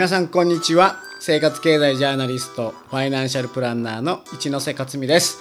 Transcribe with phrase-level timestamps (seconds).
[0.00, 0.96] 皆さんこんにちは。
[1.20, 5.40] 生活経済ジャーナリストファイナンシャルプランナーの一ノ瀬克美です。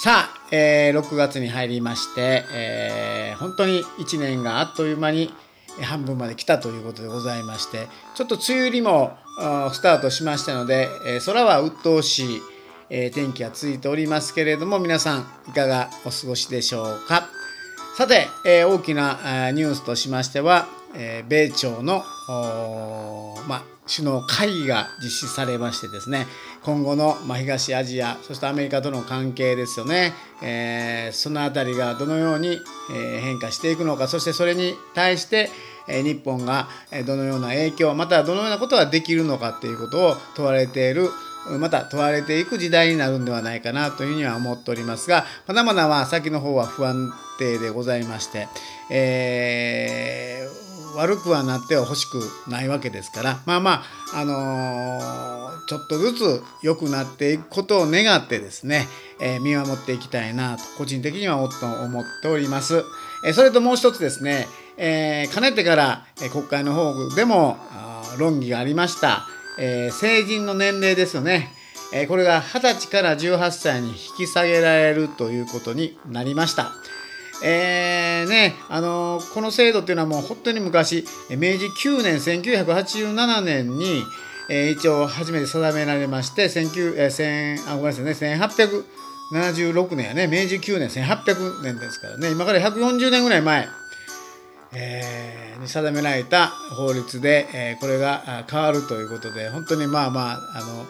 [0.00, 5.34] さあ、えー、6月に入りまして、えー、本当に1年があっという間に
[5.82, 9.16] 半分まで来たということでございましてちょっと梅雨入りも
[9.72, 12.42] スタートしましたので、え空は鬱陶しい、
[12.90, 17.28] え天気が続いておりますけれども皆さんいかがお過ごしでしょうか。
[17.96, 22.02] さて、え大きなニュースとしましては、え米朝の、
[23.46, 26.26] ま、首脳会議が実施されましてですね
[26.62, 30.12] 今後の、ま東アジアそしてアメリカとの関係ですよね、
[30.42, 32.58] えー、その辺りがどのように、
[32.94, 35.50] え変化していくのかそしてそれに対して、
[35.88, 36.68] え日本が
[37.06, 41.08] どのような影響またどのようなことができるのかっていうことを問われている
[41.58, 48.48] また問われていく時代になるんではないかなというふうには思っておりますがまだまだは先の方は不安定でございまして、
[48.90, 50.67] えー、
[50.98, 53.82] 悪くはなっては欲しくないわけですからまあま
[54.12, 58.88] ああのー、ちょっとずつ良くなっていくことを願ってですね、
[59.20, 62.84] えー、見守っていきたいなと個人的にはもっと思っております。
[63.24, 67.58] えそれともう一つですね、えー、かねてから、え国会の方でも
[68.18, 69.26] 論議がありました、
[69.58, 71.52] えー、成人の年齢ですよね、
[71.92, 76.72] えこれが20歳から18歳に引き下げられるということになりました。
[77.44, 77.87] えー
[78.26, 84.02] ねあのー、この制度っていうのはもう本当に昔明治9年1987年に、
[84.50, 88.38] えー、一応初めて定められまして19、えー、あごめんなさいね
[89.32, 93.68] 1876年やね明治9年1800年ですからね今から140年ぐらい前
[94.72, 100.86] えー、に定められた法律で、えー、これが変わるということで本当にまあまああの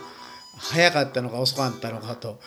[0.56, 2.40] 早かったのか遅かったのかと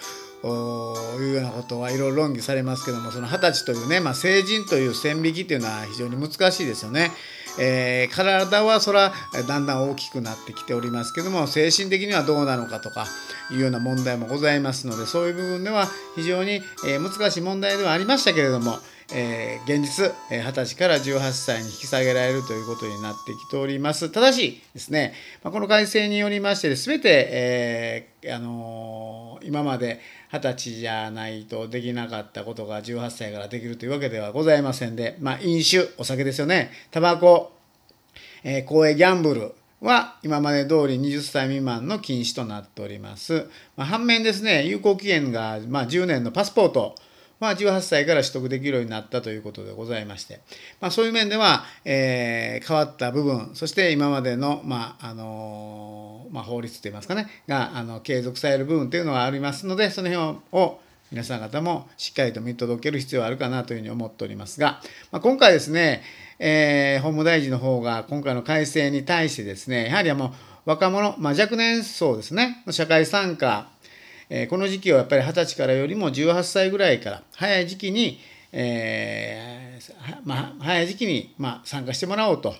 [0.47, 7.11] いうようなことはいろいろ論議されますけどもその二十歳というね、まあ、成人という線引きというのは非常に難しいですよね。
[7.59, 9.11] えー、体はそら
[9.45, 13.05] だんだん大きくなってきておりますけども精神的にはどうなのかとか
[13.51, 18.79] いうような問題もございますのでそういう部分では非常に、え難しい問題ではありましたけれども
[19.13, 24.09] えー、現実、20歳から18歳に引き下げられるということになってきております。
[24.09, 25.13] ただしですね、
[25.43, 29.99] ま、この改正によりまして、すべて、えー、あのー、今まで
[30.31, 37.51] 20歳じゃないとできなかったことが18歳からできるというわけではございませんで、まあ、飲酒、お酒ですよね、タバコ、
[38.43, 43.49] えー、公営ギャンブル、は今まで通り20歳未満の禁止となっております。
[43.75, 46.95] まあ、反面ですね、有効期限がま10年のパスポート、
[47.41, 50.41] まあ、18歳から取得できるようになったということでございまして、
[50.79, 60.79] まあ、そういう面では、えー、変わった部分そして今までの、まああのまあ、法律といいますかねがあの継続される部分というのがありますのでその辺を
[61.11, 64.79] 皆さん方もしっかりと見届ける必要があるかなというふうに思っておりますが、
[65.11, 66.03] まあ、今回ですね、
[66.37, 70.31] えー、法務大臣の方が今回の改正に対してですねやはりもう
[70.65, 73.67] 若者、まあ、若年層ですね社会参加
[74.33, 78.17] えこの時期はやっぱり20歳からよりも18歳ぐらいから早い時期に、
[78.53, 82.55] えー、まあ、早い時期に、まあ、参加してもらおうと。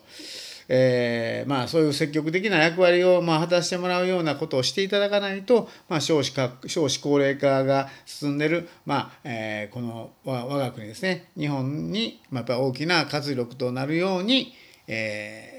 [0.73, 14.53] えー、まあ、そういう積極的な役割を、まあ、果たしてもらうようなことをしていただかないと、まあ、少子化少子高齢化が進んでる、まあえー、この我が国ですね日本に、まあ、やっぱ大きな活力となるように、
[14.87, 15.50] えー、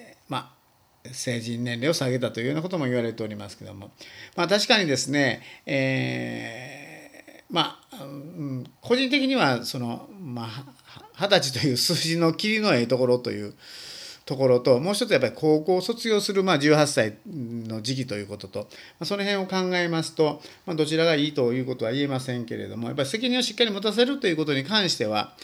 [1.10, 3.90] 成人年齢を下げたというようなことも言われておりますけども、
[4.36, 10.64] まあ、確かにですね、えー、まあ、うん、個人的にはその、まあ、
[11.16, 13.54] 20歳という数字の切りのええところという
[14.24, 18.66] ところともう一つやっぱり高校を卒業する、まあ、18歳の時期ということと、ま
[19.00, 25.34] あ、その辺を考えますと、まあ、どちらがいいということは言えませんけれどもやっぱり責任をしっかり持たせるということに関しては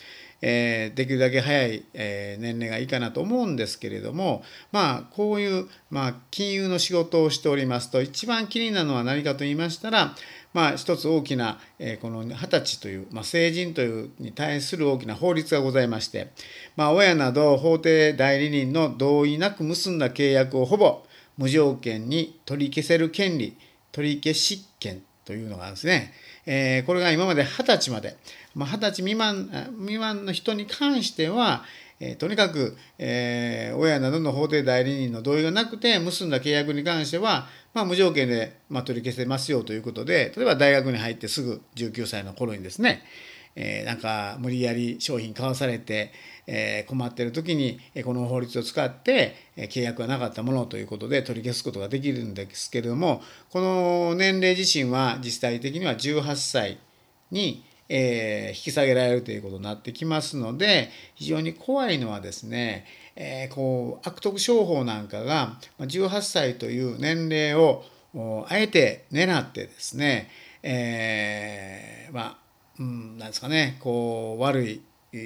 [0.41, 10.15] えー、できるだけ早い、えー、年齢がいいかなと思うんですけれどもまあこういう、まあ、金融の仕事をしておりますと一番気になるのは何かと言いましたら
[10.55, 16.33] まあ、一つ大きな、えー、この二十歳という、まあ、成人というに対する大きな法律がございまして、
[16.75, 21.05] まあ、親など法定代理人の同意なく結んだ契約をほぼ
[21.37, 23.57] 無条件に取り消せる権利
[23.93, 26.15] 取り消し権というのがですね。
[26.47, 28.17] えー、これが今まで20歳まで、
[28.55, 31.65] まあ、20歳未満未満の人に関しては、
[32.01, 43.03] えー、とにかく、えー、親などの法定代理人の同意がなくて結んだ契約に関しては、まあ、無条件で、まあ、取り消せますよということで例えば大学に入ってすぐ19歳の頃にですね、
[43.57, 46.13] えー、なんか無理やり商品買わされて、
[46.47, 56.79] えー、困ってる時にこの法律を使って契約がなかったものということで取り消すことができるんですけれどもこの年齢自身は実際的には18歳
[57.31, 62.85] にえー、引き下げられるということになってきますので非常に怖いのはですね、
[63.17, 67.85] えー、こう悪徳商法なんかが18歳という年齢を
[68.49, 70.31] あえて狙ってですね、
[70.63, 72.48] えー、まあ、
[72.81, 74.83] うん、なんですかねこう悪い、
[75.13, 75.17] え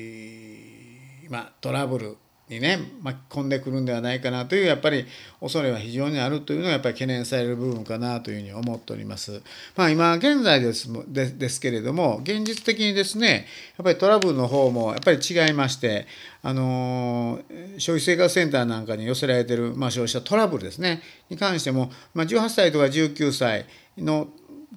[1.29, 2.17] ー、ま、トラブル
[2.49, 5.07] にね巻き込んでくるんではないかなというやっぱり
[5.41, 9.43] 恐れは非常にあるというのがやっぱり懸念される部分かなというふうに思っております。
[9.77, 13.47] まあ、今現在ですでですけれども現実的にですね
[13.79, 16.07] やっぱりトラブルの方もやっぱり違いまして
[16.43, 17.41] あの
[17.79, 23.67] 消費生活センターなんかに寄せられてる、まあ、消費者トラブルですねに関しても、まあ、18歳とか19歳
[23.97, 24.29] の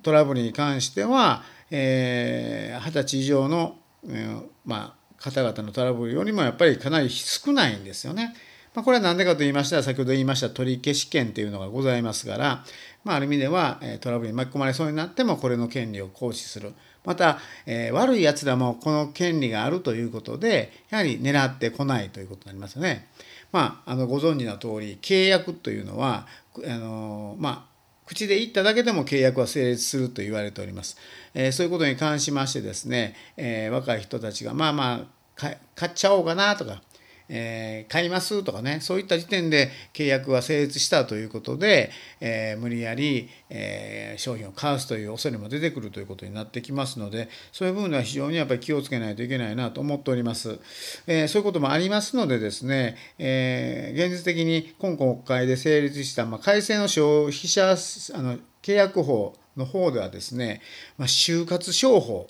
[0.04, 3.77] トラブルに関しては、えー、20歳以上の、
[4.07, 8.35] えー、まあ方々のトラブルよりもやっぱりかなり少ないんですよね。
[8.75, 12.65] まあ、これは何でかと言いましたら先ほど言いました取消権というのがございますから、
[13.06, 16.73] まあ、ある意味ではトラブルに巻き込まれそうになってもこれの権利を行使する。
[17.06, 23.07] また、えー、悪いやつらもこの権利があるということでやはり狙ってこないということになりますよね。
[23.51, 26.27] まあ、あのご存知の通り契約というのは
[26.67, 27.75] あのまあ
[28.06, 30.98] 口で言っただけでも契約は成立すると言われております。
[31.34, 35.16] えー、そういうことに関しましてですね、えー、若い人たちがまあまあ
[35.75, 36.81] 買っちゃおうかなとか、
[37.30, 50.60] えー、買いますとかねそういった時点で契約は成立したということで、えー、無理やり、えー、商品を買わすという恐れも出てくるということになってきますのでそういう部分では非常にやっぱり気をつけないといけないなと思っております。
[51.07, 60.62] えそういうこともありますのでですね、え現実的に今国会で成立した、まあ、改正の消費者あの契約法の方ではですね、
[60.98, 62.27] まあ、就活商法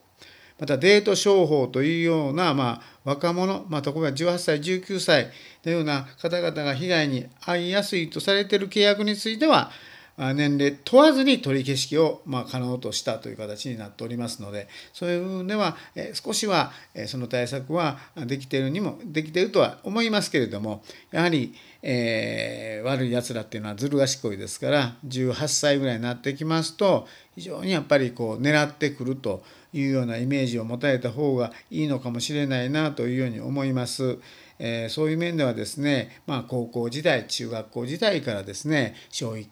[0.60, 5.30] またデート商法というような、まあ、若者、まあ、例えば18歳19歳
[5.66, 9.72] のような方々が被害に遭いやすいとされている契約については
[10.18, 21.54] 年齢問わずに取り消しをまあ可能としたという形になっておりますのでそういう部分ではえ少しはえその対策はできているにもできているとは思いますけれどもやはり、
[21.87, 34.17] えー、悪いやつらっていうのはずる賢いですから18歳ぐらいになってきますと非常にやっぱりこう狙ってくるというようなイメージを持たれた方がいいのかもしれないなというように思います。
[34.57, 39.43] えー、そういう面ではですね、まあ、高校時代中学校時代からですね消費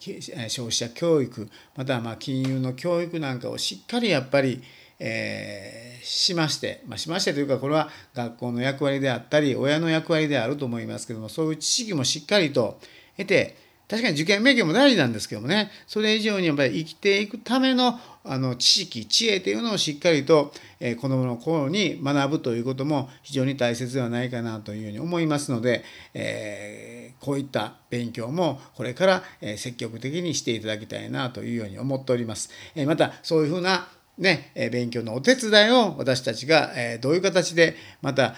[0.48, 4.62] 消費者教育またはま金融の教育なんかをしっかりやっぱり、
[4.98, 12.78] えー、しまして、まあ、しましてというかこれは学校の役割であったり親の役割であると思いますけどもそういう知識もしっかりと
[13.16, 13.56] 得て
[13.88, 20.50] 確かに受験勉強も大事なんですけどもねそれ以上にやっぱり生きていくためのあの知識知恵というのをしっかりと、
[20.80, 32.48] えー、子どもの頃に学ぶということも非常に大切ではないかなというふうに思いますので、えー、こういった勉強もこれから、え積極的にしていただきたいなというように思っております。
[32.74, 38.36] えまたそういうふうなね、勉強のお手伝いを私たちがどういう形でまた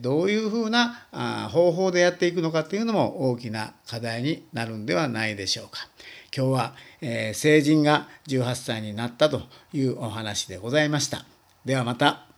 [0.00, 5.88] どういうふうな方法でやっていくのかというのも大きな課題になるんではないでしょうか。
[6.34, 6.74] 今日は
[7.34, 9.42] 成人が18歳になったと
[9.74, 11.26] いうお話でございました。
[11.64, 12.31] ではまた。